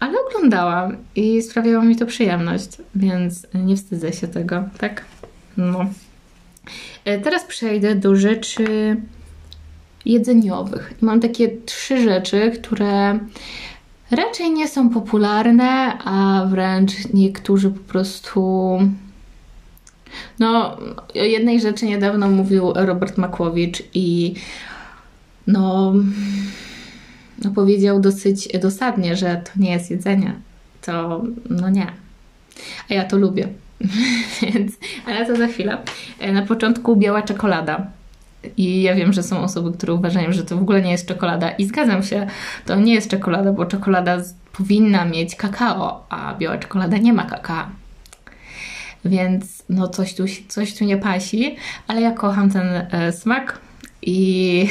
ale 0.00 0.14
oglądałam 0.28 0.96
i 1.16 1.42
sprawiało 1.42 1.84
mi 1.84 1.96
to 1.96 2.06
przyjemność, 2.06 2.68
więc 2.94 3.46
nie 3.54 3.76
wstydzę 3.76 4.12
się 4.12 4.28
tego, 4.28 4.64
tak? 4.78 5.04
No. 5.56 5.86
Teraz 7.04 7.44
przejdę 7.44 7.94
do 7.94 8.16
rzeczy 8.16 8.96
jedzeniowych. 10.04 10.94
mam 11.00 11.20
takie 11.20 11.48
trzy 11.66 12.02
rzeczy, 12.02 12.50
które 12.50 13.18
raczej 14.10 14.50
nie 14.50 14.68
są 14.68 14.90
popularne, 14.90 15.98
a 16.04 16.46
wręcz 16.50 16.92
niektórzy 17.14 17.70
po 17.70 17.80
prostu. 17.80 18.78
No, 20.38 20.76
o 21.14 21.24
jednej 21.24 21.60
rzeczy 21.60 21.86
niedawno 21.86 22.28
mówił 22.28 22.72
Robert 22.74 23.18
Makłowicz 23.18 23.82
i 23.94 24.34
no, 25.46 25.94
no 27.44 27.50
powiedział 27.50 28.00
dosyć 28.00 28.48
dosadnie, 28.62 29.16
że 29.16 29.42
to 29.44 29.50
nie 29.62 29.72
jest 29.72 29.90
jedzenie. 29.90 30.34
To 30.82 31.22
no 31.50 31.70
nie. 31.70 31.86
A 32.90 32.94
ja 32.94 33.04
to 33.04 33.18
lubię. 33.18 33.48
Więc, 34.42 34.72
ale 35.06 35.26
to 35.26 35.36
za 35.36 35.46
chwilę. 35.46 35.78
Na 36.32 36.42
początku 36.42 36.96
biała 36.96 37.22
czekolada. 37.22 37.97
I 38.56 38.82
ja 38.82 38.94
wiem, 38.94 39.12
że 39.12 39.22
są 39.22 39.40
osoby, 39.40 39.72
które 39.72 39.94
uważają, 39.94 40.32
że 40.32 40.44
to 40.44 40.56
w 40.56 40.62
ogóle 40.62 40.82
nie 40.82 40.90
jest 40.90 41.08
czekolada. 41.08 41.50
I 41.50 41.64
zgadzam 41.64 42.02
się, 42.02 42.26
to 42.66 42.76
nie 42.76 42.94
jest 42.94 43.10
czekolada, 43.10 43.52
bo 43.52 43.66
czekolada 43.66 44.18
powinna 44.52 45.04
mieć 45.04 45.36
kakao, 45.36 46.06
a 46.08 46.34
biała 46.34 46.58
czekolada 46.58 46.96
nie 46.96 47.12
ma 47.12 47.24
kakao. 47.24 47.66
Więc 49.04 49.62
no 49.68 49.88
coś 49.88 50.14
tu, 50.14 50.24
coś 50.48 50.74
tu 50.74 50.84
nie 50.84 50.96
pasi, 50.96 51.56
ale 51.86 52.00
ja 52.00 52.12
kocham 52.12 52.50
ten 52.50 52.66
e, 52.66 53.12
smak 53.12 53.58
i 54.02 54.68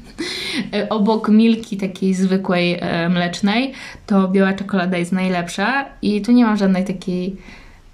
obok 0.90 1.28
milki 1.28 1.76
takiej 1.76 2.14
zwykłej 2.14 2.78
e, 2.80 3.08
mlecznej, 3.08 3.72
to 4.06 4.28
biała 4.28 4.52
czekolada 4.52 4.98
jest 4.98 5.12
najlepsza 5.12 5.84
i 6.02 6.22
tu 6.22 6.32
nie 6.32 6.44
mam 6.44 6.56
żadnej 6.56 6.84
takiej 6.84 7.36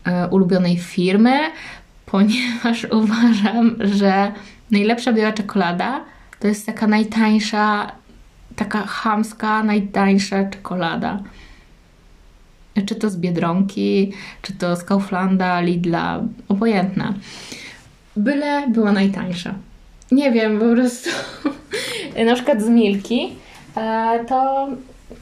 e, 0.05 0.29
ulubionej 0.29 0.77
firmy, 0.77 1.39
ponieważ 2.07 2.87
uważam, 3.03 3.77
że 3.81 4.33
najlepsza 4.71 5.13
biała 5.13 5.33
czekolada 5.33 6.05
to 6.41 6.49
jest 6.49 6.67
taka 6.67 6.87
najtańsza, 6.87 7.93
taka 8.57 8.87
chamska, 8.87 9.63
najtańsza 9.63 10.45
czekolada. 10.45 11.23
Czy 12.87 12.95
to 12.95 13.11
z 13.11 13.17
Biedronki, 13.17 14.13
czy 14.43 14.53
to 14.53 14.77
z 14.77 14.85
Kauflanda, 14.85 15.61
Lidla, 15.61 16.23
obojętna. 16.49 17.15
Byle 18.17 18.69
była 18.69 18.93
najtańsza. 18.93 19.55
Nie 20.13 20.33
wiem, 20.33 20.59
po 20.59 20.65
prostu 20.65 21.11
na 22.27 22.35
przykład 22.35 22.63
z 22.63 22.69
Milki 22.69 23.33
e, 23.77 24.25
to 24.29 24.69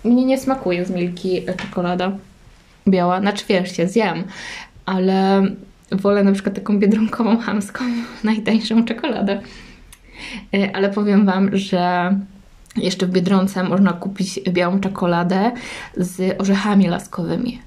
mnie 0.05 0.25
nie 0.25 0.39
smakuje 0.39 0.85
z 0.85 0.91
Milki 0.91 1.43
czekolada 1.57 2.13
biała. 2.89 3.21
Znaczy 3.21 3.45
wiesz, 3.49 3.73
zjem, 3.73 4.25
ale 4.87 5.43
wolę 5.93 6.25
na 6.25 6.33
przykład 6.33 6.55
taką 6.55 6.79
biedronkową, 6.79 7.39
hamską, 7.39 7.85
najtańszą 8.25 8.85
czekoladę. 8.85 9.41
E, 10.55 10.77
ale 10.77 10.91
powiem 10.91 11.27
Wam, 11.27 11.57
że 11.57 12.15
jeszcze 12.77 13.07
w 13.07 13.11
Biedronce 13.11 13.65
można 13.65 13.93
kupić 13.93 14.41
białą 14.51 14.81
czekoladę 14.81 15.53
z 15.97 16.41
orzechami 16.41 16.89
laskowymi. 16.89 17.61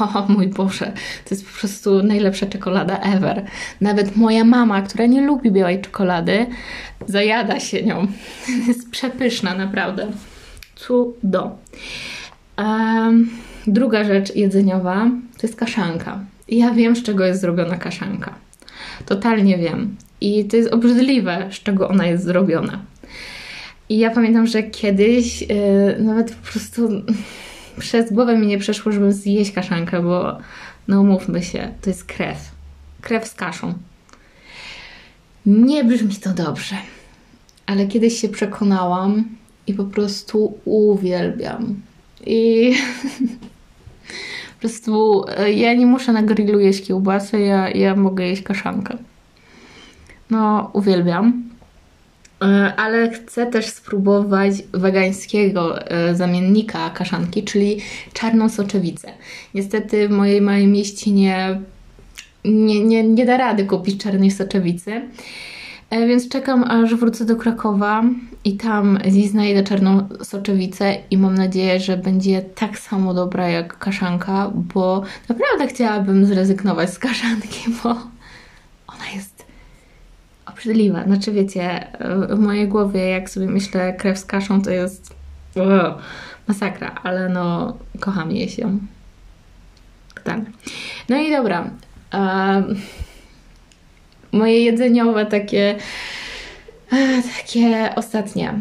O 0.00 0.26
mój 0.28 0.48
Boże, 0.48 0.92
to 1.24 1.34
jest 1.34 1.46
po 1.46 1.58
prostu 1.58 2.02
najlepsza 2.02 2.46
czekolada 2.46 2.98
ever. 2.98 3.44
Nawet 3.80 4.16
moja 4.16 4.44
mama, 4.44 4.82
która 4.82 5.06
nie 5.06 5.20
lubi 5.20 5.50
białej 5.50 5.80
czekolady, 5.80 6.46
zajada 7.06 7.60
się 7.60 7.82
nią. 7.82 8.06
Jest 8.68 8.90
przepyszna, 8.90 9.54
naprawdę. 9.54 10.06
Cudo. 10.74 11.58
Um, 12.58 13.30
druga 13.66 14.04
rzecz 14.04 14.36
jedzeniowa 14.36 15.10
to 15.38 15.46
jest 15.46 15.56
kaszanka. 15.56 16.20
Ja 16.48 16.70
wiem, 16.70 16.96
z 16.96 17.02
czego 17.02 17.24
jest 17.24 17.40
zrobiona 17.40 17.76
kaszanka. 17.76 18.34
Totalnie 19.06 19.58
wiem. 19.58 19.96
I 20.20 20.44
to 20.44 20.56
jest 20.56 20.72
obrzydliwe, 20.72 21.48
z 21.52 21.54
czego 21.54 21.88
ona 21.88 22.06
jest 22.06 22.24
zrobiona. 22.24 22.82
I 23.88 23.98
ja 23.98 24.10
pamiętam, 24.10 24.46
że 24.46 24.62
kiedyś 24.62 25.40
yy, 25.40 25.48
nawet 25.98 26.34
po 26.34 26.50
prostu 26.52 26.88
przez 27.78 28.12
głowę 28.12 28.38
mi 28.38 28.46
nie 28.46 28.58
przeszło, 28.58 28.92
żeby 28.92 29.12
zjeść 29.12 29.52
kaszankę, 29.52 30.02
bo 30.02 30.38
no 30.88 31.02
mówmy 31.02 31.42
się, 31.42 31.72
to 31.82 31.90
jest 31.90 32.04
krew. 32.04 32.38
Krew 33.00 33.28
z 33.28 33.34
kaszą. 33.34 33.74
Nie 35.46 35.84
brzmi 35.84 36.14
to 36.14 36.30
dobrze, 36.30 36.76
ale 37.66 37.86
kiedyś 37.86 38.20
się 38.20 38.28
przekonałam 38.28 39.24
i 39.66 39.74
po 39.74 39.84
prostu 39.84 40.58
uwielbiam. 40.64 41.80
I 42.26 42.74
prostu 44.66 45.24
e, 45.28 45.52
ja 45.52 45.74
nie 45.74 45.86
muszę 45.86 46.12
na 46.12 46.22
grillu 46.22 46.60
jeść 46.60 46.86
kiełbasy, 46.86 47.40
ja, 47.40 47.70
ja 47.70 47.96
mogę 47.96 48.24
jeść 48.24 48.42
kaszankę. 48.42 48.96
No, 50.30 50.70
uwielbiam. 50.72 51.42
E, 52.42 52.46
ale 52.76 53.10
chcę 53.10 53.46
też 53.46 53.66
spróbować 53.66 54.52
wegańskiego 54.72 55.90
e, 55.90 56.14
zamiennika 56.14 56.90
kaszanki, 56.90 57.42
czyli 57.44 57.80
czarną 58.12 58.48
soczewicę. 58.48 59.12
Niestety 59.54 60.08
w 60.08 60.10
mojej 60.10 60.40
małej 60.40 60.66
mieścinie 60.66 61.60
nie, 62.44 62.84
nie, 62.84 63.02
nie 63.02 63.26
da 63.26 63.36
rady 63.36 63.64
kupić 63.64 64.02
czarnej 64.02 64.30
soczewicy. 64.30 65.02
E, 65.90 66.06
więc 66.06 66.28
czekam, 66.28 66.64
aż 66.64 66.94
wrócę 66.94 67.24
do 67.24 67.36
Krakowa 67.36 68.02
i 68.44 68.56
tam 68.56 68.98
znajdę 69.30 69.62
czarną 69.62 70.08
soczewicę 70.22 70.96
i 71.10 71.18
mam 71.18 71.34
nadzieję, 71.34 71.80
że 71.80 71.96
będzie 71.96 72.42
tak 72.42 72.78
samo 72.78 73.14
dobra 73.14 73.48
jak 73.48 73.78
kaszanka, 73.78 74.50
bo 74.54 75.02
naprawdę 75.28 75.66
chciałabym 75.66 76.26
zrezygnować 76.26 76.90
z 76.90 76.98
kaszanki, 76.98 77.70
bo 77.82 77.88
ona 78.86 79.10
jest 79.14 79.46
obrzydliwa. 80.46 81.04
Znaczy 81.04 81.32
wiecie, 81.32 81.86
w 82.30 82.38
mojej 82.38 82.68
głowie 82.68 83.08
jak 83.08 83.30
sobie 83.30 83.46
myślę 83.46 83.92
krew 83.92 84.18
z 84.18 84.24
kaszą 84.24 84.62
to 84.62 84.70
jest 84.70 85.14
masakra, 86.48 86.94
ale 87.02 87.28
no 87.28 87.76
kocham 88.00 88.32
jeść 88.32 88.58
ją. 88.58 88.78
Tak. 90.24 90.40
No 91.08 91.16
i 91.16 91.30
dobra. 91.30 91.70
Um, 92.12 92.76
moje 94.32 94.64
jedzeniowe 94.64 95.26
takie 95.26 95.76
takie 97.36 97.94
ostatnie. 97.96 98.54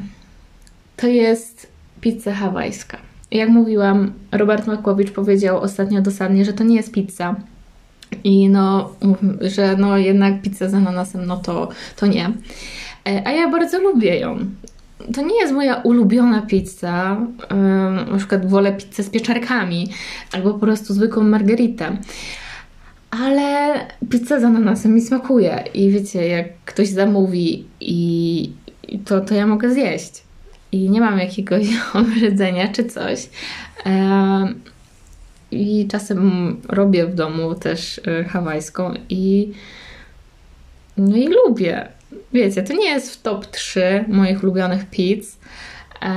To 0.97 1.07
jest 1.07 1.67
pizza 2.01 2.33
hawajska. 2.33 2.97
Jak 3.31 3.49
mówiłam, 3.49 4.13
Robert 4.31 4.67
Makłowicz 4.67 5.11
powiedział 5.11 5.61
ostatnio 5.61 6.01
dosadnie, 6.01 6.45
że 6.45 6.53
to 6.53 6.63
nie 6.63 6.75
jest 6.75 6.91
pizza. 6.91 7.35
I 8.23 8.49
no, 8.49 8.91
że 9.41 9.75
no 9.77 9.97
jednak 9.97 10.41
pizza 10.41 10.69
z 10.69 10.73
ananasem, 10.73 11.25
no 11.25 11.37
to, 11.37 11.69
to 11.95 12.07
nie. 12.07 12.31
E, 13.07 13.27
a 13.27 13.31
ja 13.31 13.49
bardzo 13.49 13.79
lubię 13.79 14.19
ją. 14.19 14.39
To 15.13 15.21
nie 15.21 15.39
jest 15.39 15.53
moja 15.53 15.75
ulubiona 15.75 16.41
pizza. 16.41 17.17
Na 18.11 18.17
przykład 18.17 18.49
wolę 18.49 18.73
pizzę 18.73 19.03
z 19.03 19.09
pieczarkami 19.09 19.89
albo 20.31 20.53
po 20.53 20.59
prostu 20.59 20.93
zwykłą 20.93 21.23
margaritę. 21.23 21.97
Ale 23.21 23.79
pizza 24.09 24.39
z 24.39 24.43
ananasem 24.43 24.93
mi 24.93 25.01
smakuje. 25.01 25.63
I 25.73 25.91
wiecie, 25.91 26.27
jak 26.27 26.47
ktoś 26.65 26.89
zamówi 26.89 27.65
i 27.79 28.51
to, 29.05 29.21
to 29.21 29.33
ja 29.33 29.47
mogę 29.47 29.73
zjeść. 29.73 30.23
I 30.71 30.89
nie 30.89 31.01
mam 31.01 31.19
jakiegoś 31.19 31.67
obrzydzenia 31.93 32.67
czy 32.67 32.85
coś. 32.85 33.29
I 35.51 35.87
czasem 35.91 36.61
robię 36.69 37.05
w 37.05 37.15
domu 37.15 37.55
też 37.55 38.01
e, 38.07 38.23
hawajską 38.23 38.93
i 39.09 39.51
no 40.97 41.17
i 41.17 41.27
lubię. 41.27 41.87
Wiecie, 42.33 42.63
to 42.63 42.73
nie 42.73 42.89
jest 42.89 43.13
w 43.13 43.21
top 43.21 43.45
3 43.45 44.05
moich 44.07 44.43
ulubionych 44.43 44.89
pizz, 44.89 45.25
e, 46.01 46.07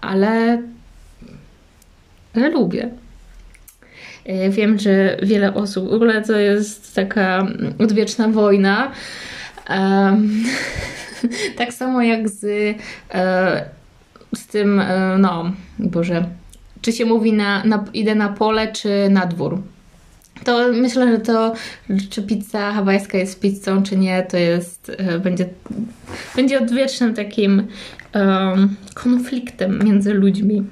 ale, 0.00 0.62
ale 2.34 2.48
lubię. 2.50 2.90
E, 4.28 4.50
wiem, 4.50 4.78
że 4.78 5.16
wiele 5.22 5.54
osób, 5.54 5.90
w 5.90 5.92
ogóle 5.92 6.22
to 6.22 6.38
jest 6.38 6.94
taka 6.94 7.46
odwieczna 7.78 8.28
wojna. 8.28 8.92
tak 11.58 11.72
samo 11.72 12.02
jak 12.02 12.28
z, 12.28 12.40
z 14.34 14.46
tym, 14.46 14.82
no, 15.18 15.52
Boże, 15.78 16.24
czy 16.80 16.92
się 16.92 17.04
mówi 17.04 17.32
na, 17.32 17.64
na, 17.64 17.84
idę 17.94 18.14
na 18.14 18.28
pole, 18.28 18.72
czy 18.72 19.08
na 19.10 19.26
dwór. 19.26 19.62
To 20.44 20.72
myślę, 20.72 21.12
że 21.12 21.18
to, 21.18 21.52
czy 22.10 22.22
pizza 22.22 22.72
hawajska 22.72 23.18
jest 23.18 23.40
pizzą, 23.40 23.82
czy 23.82 23.96
nie, 23.96 24.22
to 24.22 24.36
jest, 24.36 24.92
e, 24.98 25.18
będzie, 25.18 25.48
będzie 26.36 26.60
odwiecznym 26.60 27.14
takim 27.14 27.66
um, 28.14 28.76
konfliktem 28.94 29.84
między 29.84 30.14
ludźmi. 30.14 30.62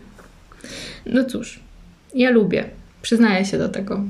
No 1.06 1.24
cóż, 1.24 1.60
ja 2.14 2.30
lubię, 2.30 2.64
przyznaję 3.06 3.44
się 3.44 3.58
do 3.58 3.68
tego. 3.68 4.00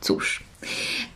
Cóż. 0.00 0.44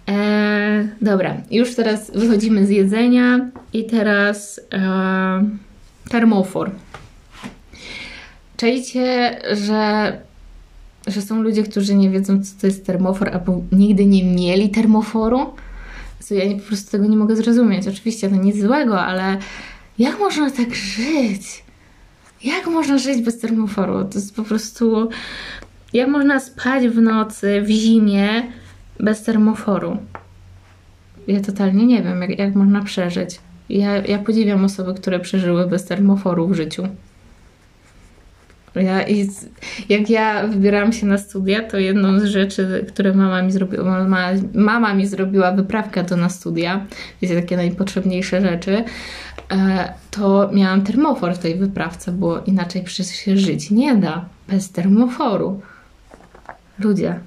E, 0.09 0.89
dobra, 1.01 1.37
już 1.51 1.75
teraz 1.75 2.11
wychodzimy 2.15 2.67
z 2.67 2.71
jedzenia 2.71 3.51
i 3.73 3.87
teraz 3.87 4.61
e, 4.73 5.45
termofor. 6.09 6.71
Czajcie, 8.57 9.39
że, 9.53 10.13
że 11.07 11.23
są 11.23 11.43
ludzie, 11.43 11.63
którzy 11.63 11.95
nie 11.95 12.11
wiedzą, 12.11 12.45
co 12.45 12.61
to 12.61 12.67
jest 12.67 12.87
termofor, 12.87 13.29
albo 13.29 13.63
nigdy 13.73 14.07
nie 14.07 14.25
mieli 14.25 14.71
termoforu? 14.71 15.55
Co 16.21 16.35
ja 16.35 16.55
po 16.55 16.67
prostu 16.67 16.91
tego 16.91 17.07
nie 17.07 17.17
mogę 17.17 17.37
zrozumieć. 17.37 17.89
Oczywiście 17.89 18.29
to 18.29 18.37
nic 18.37 18.61
złego, 18.61 19.01
ale 19.01 19.39
jak 19.99 20.19
można 20.19 20.51
tak 20.51 20.75
żyć? 20.75 21.65
Jak 22.45 22.67
można 22.67 22.99
żyć 22.99 23.23
bez 23.23 23.39
termoforu? 23.39 24.05
To 24.05 24.19
jest 24.19 24.37
po 24.37 24.43
prostu. 24.43 25.09
Jak 25.93 26.09
można 26.09 26.41
spać 26.41 26.89
w 26.89 27.01
nocy, 27.01 27.63
w 27.63 27.69
zimie 27.69 28.43
bez 29.01 29.23
termoforu? 29.23 29.97
Ja 31.27 31.41
totalnie 31.41 31.87
nie 31.87 32.03
wiem, 32.03 32.21
jak, 32.21 32.39
jak 32.39 32.55
można 32.55 32.83
przeżyć. 32.83 33.41
Ja, 33.69 33.97
ja 33.97 34.19
podziwiam 34.19 34.65
osoby, 34.65 34.95
które 34.95 35.21
przeżyły 35.21 35.67
bez 35.67 35.85
termoforu 35.85 36.49
w 36.49 36.55
życiu. 36.55 36.89
Ja, 38.75 39.03
i 39.03 39.25
z, 39.25 39.49
jak 39.89 40.11
ja 40.11 40.47
wybierałam 40.47 40.93
się 40.93 41.07
na 41.07 41.19
studia, 41.19 41.63
to 41.63 41.79
jedną 41.79 42.21
z 42.21 42.25
rzeczy, 42.25 42.87
które 42.89 43.15
mama 43.15 43.43
mi 43.43 43.53
zrobiła, 43.53 43.85
mama, 43.85 44.31
mama 44.55 44.95
mi 44.95 45.07
zrobiła 45.07 45.53
wyprawkę 45.53 46.03
do 46.03 46.17
na 46.17 46.29
studia, 46.29 46.87
wiecie, 47.23 47.35
takie 47.35 47.57
najpotrzebniejsze 47.57 48.41
rzeczy, 48.41 48.85
e, 49.53 49.95
to 50.11 50.51
miałam 50.53 50.83
termofor 50.83 51.35
w 51.35 51.39
tej 51.39 51.55
wyprawce, 51.55 52.13
bo 52.13 52.41
inaczej 52.41 52.83
przecież 52.83 53.07
się 53.17 53.37
żyć 53.37 53.71
nie 53.71 53.97
da 53.97 54.25
bez 54.49 54.71
termoforu. 54.71 55.61
Ludzie, 56.83 57.21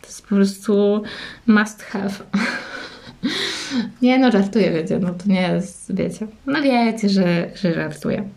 to 0.00 0.06
jest 0.06 0.22
po 0.22 0.28
prostu 0.28 1.02
must 1.46 1.82
have. 1.82 2.10
nie 4.02 4.18
no, 4.18 4.30
żartuję, 4.30 4.72
wiecie, 4.72 4.98
no 4.98 5.14
to 5.14 5.24
nie 5.26 5.42
jest, 5.42 5.94
wiecie, 5.94 6.26
no 6.46 6.62
wiecie, 6.62 7.08
że, 7.08 7.50
że 7.54 7.74
żartuję. 7.74 8.28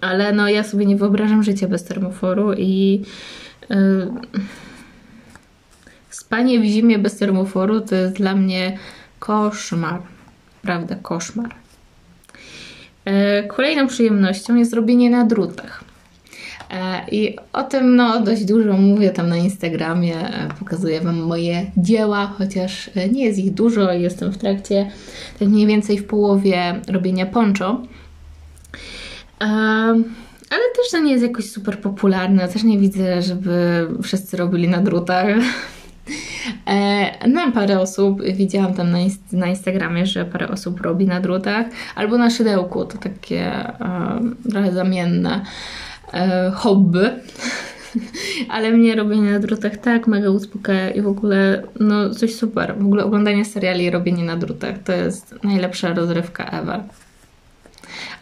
Ale 0.00 0.32
no 0.32 0.48
ja 0.48 0.64
sobie 0.64 0.86
nie 0.86 0.96
wyobrażam 0.96 1.42
życia 1.42 1.68
bez 1.68 1.84
termoforu 1.84 2.52
i 2.52 3.02
yy, 3.70 4.10
spanie 6.10 6.60
w 6.60 6.64
zimie 6.64 6.98
bez 6.98 7.16
termoforu 7.16 7.80
to 7.80 7.94
jest 7.94 8.14
dla 8.14 8.34
mnie 8.34 8.78
koszmar. 9.18 10.02
Prawda, 10.62 10.96
koszmar. 11.02 11.54
Yy, 13.06 13.12
kolejną 13.48 13.86
przyjemnością 13.86 14.54
jest 14.54 14.72
robienie 14.72 15.10
na 15.10 15.24
drutach. 15.24 15.91
E, 16.72 17.04
I 17.10 17.36
o 17.52 17.62
tym 17.62 17.96
no, 17.96 18.20
dość 18.20 18.44
dużo 18.44 18.72
mówię 18.72 19.10
tam 19.10 19.28
na 19.28 19.36
Instagramie, 19.36 20.16
e, 20.16 20.48
pokazuję 20.58 21.00
Wam 21.00 21.20
moje 21.20 21.70
dzieła, 21.76 22.26
chociaż 22.26 22.90
nie 23.12 23.24
jest 23.24 23.38
ich 23.38 23.54
dużo, 23.54 23.92
jestem 23.92 24.32
w 24.32 24.38
trakcie 24.38 24.90
tak 25.38 25.48
mniej 25.48 25.66
więcej 25.66 25.98
w 25.98 26.06
połowie 26.06 26.80
robienia 26.88 27.26
poncho 27.26 27.80
ale 30.52 30.62
też 30.76 30.90
to 30.90 30.98
nie 30.98 31.12
jest 31.12 31.24
jakoś 31.24 31.50
super 31.50 31.78
popularne. 31.78 32.48
Też 32.48 32.62
nie 32.62 32.78
widzę, 32.78 33.22
żeby 33.22 33.88
wszyscy 34.02 34.36
robili 34.36 34.68
na 34.68 34.78
drutach. 34.78 35.26
E, 36.66 37.28
na 37.28 37.52
parę 37.52 37.80
osób, 37.80 38.22
widziałam 38.22 38.74
tam 38.74 38.90
na, 38.90 39.00
inst 39.00 39.32
na, 39.32 39.46
Instagramie, 39.46 40.06
że 40.06 40.24
parę 40.24 40.48
osób 40.48 40.80
robi 40.80 41.06
na 41.06 41.20
drutach, 41.20 41.66
albo 41.94 42.18
na 42.18 42.30
szydełku, 42.30 42.84
to 42.84 42.98
takie 42.98 43.40
e, 43.40 44.20
trochę 44.50 44.72
zamienne 44.72 45.44
e, 46.12 46.50
hobby. 46.50 47.10
Ale 48.48 48.70
mnie 48.70 48.96
robienie 48.96 49.30
na 49.30 49.38
drutach 49.38 49.76
tak 49.76 50.06
mega 50.06 50.30
uspokaja 50.30 50.90
i 50.90 51.02
w 51.02 51.06
ogóle 51.06 51.62
no 51.80 52.10
coś 52.10 52.34
super. 52.34 52.74
W 52.78 52.86
ogóle 52.86 53.04
oglądanie 53.04 53.44
seriali 53.44 53.84
i 53.84 53.90
robienie 53.90 54.24
na 54.24 54.36
drutach 54.36 54.82
to 54.84 54.92
jest 54.92 55.34
najlepsza 55.42 55.94
rozrywka 55.94 56.44
ever 56.44 56.80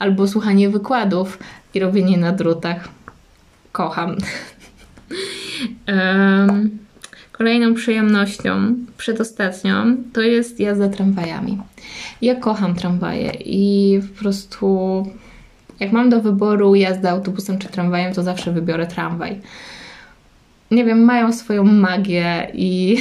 albo 0.01 0.29
słuchanie 0.29 0.71
wykładów 0.71 1.39
i 1.75 1.81
robienie 1.81 2.19
na 2.19 2.33
drutach. 2.33 2.89
Kocham. 3.73 4.17
um, 5.89 6.79
kolejną 7.33 7.75
przyjemnością, 7.75 8.75
przedostatnią, 8.97 9.97
to 10.13 10.21
jest 10.21 10.61
jazda 10.61 10.89
tramwajami. 10.89 11.59
Ja 12.23 12.35
kocham 12.35 12.75
tramwaje 12.75 13.31
i 13.45 14.01
po 14.03 14.23
prostu 14.23 15.07
jak 15.81 15.93
mam 15.93 16.11
do 16.11 16.21
wyboru 16.21 16.75
jazdę 16.75 17.11
autobusem 17.11 17.59
czy 17.59 17.69
tramwajem, 17.69 18.15
to 18.15 18.23
zawsze 18.23 18.53
wybiorę 18.53 18.87
tramwaj. 18.87 19.41
Nie 20.71 20.85
wiem, 20.85 21.05
mają 21.05 21.33
swoją 21.33 21.65
magię 21.65 22.51
i 22.55 22.97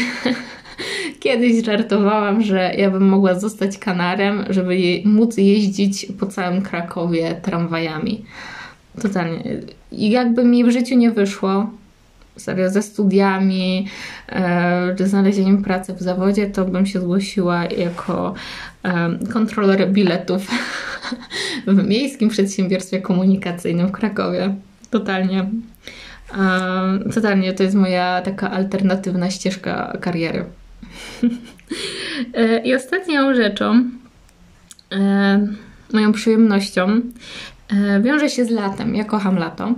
Kiedyś 1.20 1.66
żartowałam, 1.66 2.42
że 2.42 2.74
ja 2.78 2.92
bym 2.92 3.04
mogła 3.04 3.40
zostać 3.40 3.78
kanarem, 3.78 4.46
żeby 4.50 4.78
je, 4.78 5.08
móc 5.08 5.38
jeździć 5.38 6.08
po 6.20 6.26
całym 6.26 6.62
Krakowie 6.62 7.36
tramwajami. 7.42 8.26
Totalnie. 9.02 9.44
I 9.92 10.10
jakby 10.10 10.44
mi 10.44 10.64
w 10.64 10.70
życiu 10.70 10.96
nie 10.96 11.12
wyszło, 11.12 11.70
serio, 12.40 12.70
ze 12.70 12.82
studiami, 12.82 13.88
e, 14.30 14.96
czy 14.96 15.08
znalezieniem 15.08 15.64
pracy 15.64 15.94
w 15.94 16.02
zawodzie, 16.02 16.48
to 16.48 16.66
bym 16.66 16.86
się 16.86 17.00
zgłosiła 17.00 17.66
jako 17.66 18.34
e, 18.84 19.20
kontroler 19.34 19.92
biletów 19.92 20.48
w 21.68 21.88
Miejskim 21.88 22.30
Przedsiębiorstwie 22.30 23.02
Komunikacyjnym 23.02 23.88
w 23.88 23.92
Krakowie. 23.92 24.56
Totalnie. 24.90 25.50
E, 26.38 27.12
totalnie 27.14 27.54
to 27.54 27.64
jest 27.64 27.76
moja 27.76 28.22
taka 28.22 28.52
alternatywna 28.52 29.32
ścieżka 29.32 29.98
kariery. 30.02 30.46
I 32.64 32.76
ostatnią 32.76 33.36
rzeczą, 33.36 33.84
moją 35.94 36.12
przyjemnością, 36.12 37.02
wiąże 38.02 38.30
się 38.30 38.46
z 38.46 38.50
latem. 38.50 38.96
Ja 38.96 39.04
kocham 39.04 39.38
lato 39.38 39.74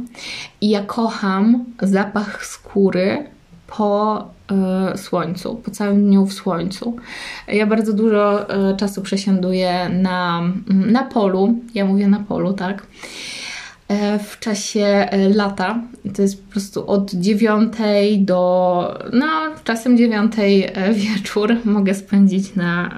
i 0.61 0.69
ja 0.69 0.83
kocham 0.83 1.65
zapach 1.81 2.45
skóry 2.45 3.25
po 3.67 4.27
słońcu, 4.95 5.55
po 5.55 5.71
całym 5.71 6.05
dniu 6.05 6.25
w 6.25 6.33
słońcu. 6.33 6.95
Ja 7.47 7.65
bardzo 7.65 7.93
dużo 7.93 8.45
czasu 8.77 9.01
przesiaduję 9.01 9.89
na, 9.89 10.41
na 10.67 11.03
polu. 11.03 11.55
Ja 11.73 11.85
mówię 11.85 12.07
na 12.07 12.19
polu, 12.19 12.53
tak? 12.53 12.83
E, 13.91 14.19
w 14.19 14.39
czasie 14.39 14.85
e, 14.85 15.29
lata. 15.29 15.81
To 16.15 16.21
jest 16.21 16.45
po 16.45 16.51
prostu 16.51 16.87
od 16.87 17.13
dziewiątej 17.13 18.21
do, 18.21 18.99
no 19.13 19.27
czasem 19.63 19.97
dziewiątej 19.97 20.63
e, 20.63 20.93
wieczór 20.93 21.55
mogę 21.65 21.93
spędzić 21.93 22.55
na, 22.55 22.89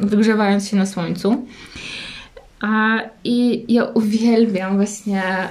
wygrzewając 0.00 0.68
się 0.68 0.76
na 0.76 0.86
słońcu. 0.86 1.46
I 3.24 3.64
ja 3.74 3.84
uwielbiam 3.84 4.76
właśnie 4.76 5.22
e, 5.22 5.48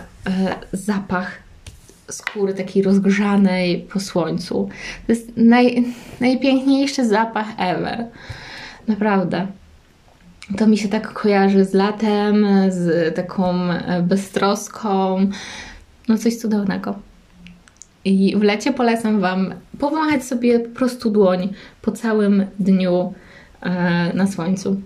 zapach 0.72 1.44
skóry 2.10 2.54
takiej 2.54 2.84
rozgrzanej 2.84 3.88
po 3.94 4.00
słońcu. 4.00 4.70
To 5.08 5.14
jest 5.14 5.32
naj, 5.38 5.86
najpiękniejszy 6.20 7.08
zapach 7.08 7.48
ever. 7.58 8.06
Naprawdę. 8.88 9.48
To 10.58 10.68
mi 10.68 10.78
się 10.78 10.88
tak 10.88 11.14
kojarzy 11.14 11.66
z 11.66 11.74
latem, 11.74 12.46
z 12.70 13.16
taką 13.16 13.72
e, 13.72 14.02
beztroską. 14.02 15.28
No 16.08 16.18
coś 16.18 16.36
cudownego. 16.36 16.96
I 18.06 18.36
w 18.38 18.42
lecie 18.42 18.74
polecam 18.74 19.20
Wam 19.20 19.54
powąchać 19.80 20.24
sobie 20.24 20.60
po 20.60 20.76
prostu 20.76 21.12
dłoń 21.12 21.54
po 21.82 21.92
całym 21.92 22.46
dniu 22.60 23.14
e, 23.62 24.12
na 24.14 24.28
słońcu. 24.28 24.82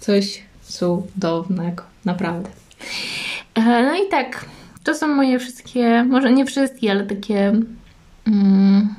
Coś 0.00 0.45
cudownego, 0.68 1.82
naprawdę. 2.04 2.50
E, 3.54 3.60
no 3.82 3.94
i 4.06 4.08
tak, 4.10 4.44
to 4.84 4.94
są 4.94 5.08
moje 5.08 5.38
wszystkie, 5.38 6.04
może 6.04 6.32
nie 6.32 6.44
wszystkie, 6.44 6.90
ale 6.90 7.04
takie 7.06 7.52
mm, 8.26 8.94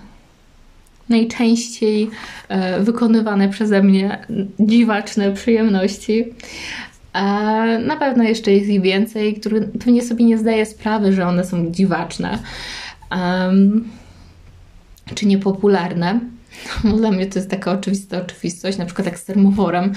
najczęściej 1.10 2.10
e, 2.49 2.80
wykonywane 2.80 3.49
przeze 3.49 3.84
mnie 3.84 4.25
dziwaczne 4.60 5.32
przyjemności. 5.32 6.25
E, 7.13 7.21
na 7.80 7.95
pewno 7.95 8.23
jeszcze 8.23 8.51
jest 8.51 8.69
ich 8.69 8.82
więcej, 8.82 9.34
które 9.34 9.62
pewnie 9.62 10.01
sobie 10.03 10.25
nie 10.25 10.38
zdaję 10.38 10.65
sprawy, 10.65 11.13
że 11.13 11.27
one 11.27 11.45
są 11.45 11.71
dziwaczne 11.71 12.39
um, 13.12 13.89
czy 15.15 15.25
niepopularne. 15.25 16.19
No, 16.84 16.98
dla 16.98 17.12
mnie 17.12 17.26
to 17.26 17.39
jest 17.39 17.50
taka 17.50 17.72
oczywista 17.72 18.22
oczywistość, 18.22 18.78
na 18.78 18.86
przykład 18.86 19.06
jak 19.06 19.20
z 19.20 19.26
termoworem. 19.26 19.93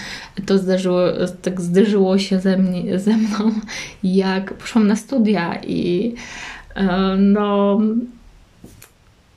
To 0.47 0.59
zdarzyło, 0.59 1.01
tak 1.43 1.61
zderzyło 1.61 2.19
się 2.19 2.41
ze, 2.41 2.57
mnie, 2.57 2.99
ze 2.99 3.17
mną, 3.17 3.53
jak 4.03 4.55
poszłam 4.55 4.87
na 4.87 4.97
studia 4.97 5.61
i 5.67 6.15
e, 6.75 7.17
no, 7.19 7.81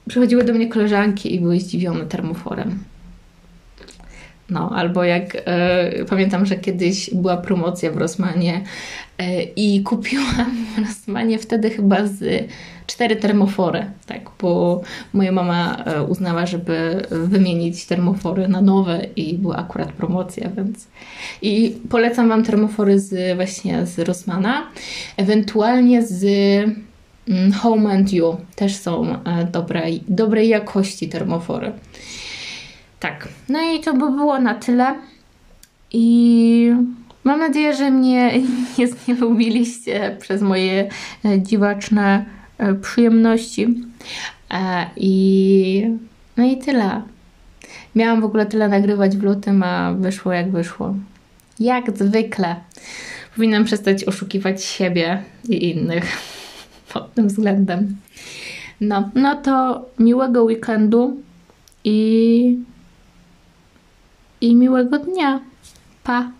przychodziły 0.07 0.43
do 0.43 0.53
mnie 0.53 0.67
koleżanki 0.67 1.35
i 1.35 1.39
były 1.39 1.59
zdziwione 1.59 2.05
termoforem. 2.05 2.79
No, 4.49 4.69
albo 4.75 5.03
jak 5.03 5.37
e, 5.45 6.05
pamiętam, 6.05 6.45
że 6.45 6.55
kiedyś 6.55 7.09
była 7.13 7.37
promocja 7.37 7.91
w 7.91 7.97
Rosmanie 7.97 8.61
e, 9.17 9.43
i 9.43 9.83
kupiłam 9.83 10.57
w 10.75 10.79
Rosmanie 10.79 11.39
wtedy 11.39 11.69
chyba 11.69 12.07
z 12.07 12.49
cztery 12.87 13.15
termofory, 13.15 13.85
tak, 14.05 14.21
bo 14.41 14.81
moja 15.13 15.31
mama 15.31 15.83
e, 15.85 16.03
uznała, 16.03 16.45
żeby 16.45 17.05
wymienić 17.09 17.85
termofory 17.85 18.47
na 18.47 18.61
nowe 18.61 19.05
i 19.15 19.37
była 19.37 19.55
akurat 19.55 19.91
promocja, 19.91 20.49
więc 20.49 20.87
i 21.41 21.77
polecam 21.89 22.29
Wam 22.29 22.43
termofory 22.43 22.99
z 22.99 23.35
właśnie 23.35 23.85
z 23.85 23.99
Rossmana, 23.99 24.67
ewentualnie 25.17 26.01
z 26.05 26.23
mm, 27.29 27.51
Home 27.53 27.91
and 27.91 28.13
You, 28.13 28.37
też 28.55 28.75
są 28.75 29.23
e, 29.23 29.47
dobrej, 29.51 30.03
dobrej 30.07 30.49
jakości 30.49 31.09
termofory. 31.09 31.71
Tak, 33.03 33.27
no 33.49 33.59
i 33.61 33.79
to 33.79 33.93
by 33.93 34.11
było 34.11 34.39
na 34.39 34.55
tyle 34.55 34.95
i 35.91 36.75
mam 37.23 37.39
nadzieję, 37.39 37.73
że 37.73 37.91
mnie 37.91 38.31
nie 38.77 38.87
znielubiliście 38.87 40.17
przez 40.19 40.41
moje 40.41 40.89
e, 41.25 41.41
dziwaczne 41.41 42.25
E, 42.57 42.73
przyjemności. 42.73 43.75
E, 44.51 44.85
I 44.97 45.87
no 46.37 46.45
i 46.45 46.57
tyle. 46.57 47.01
Miałam 47.95 48.21
w 48.21 48.25
ogóle 48.25 48.45
tyle 48.45 48.67
nagrywać 48.67 49.17
w 49.17 49.23
lutym, 49.23 49.63
a 49.63 49.93
wyszło 49.93 50.33
jak 50.33 50.51
wyszło. 50.51 50.95
Jak 51.59 51.97
zwykle. 51.97 52.55
Powinnam 53.35 53.63
przestać 53.63 54.03
oszukiwać 54.03 54.63
siebie 54.63 55.23
i 55.49 55.69
innych 55.71 56.03
pod 56.93 57.13
tym 57.13 57.27
względem. 57.27 57.97
No, 58.81 59.09
no 59.15 59.35
to 59.35 59.85
miłego 59.99 60.43
weekendu 60.43 61.17
i, 61.83 62.57
i 64.43 64.55
miłego 64.55 64.99
dnia. 64.99 65.39
Pa! 66.03 66.31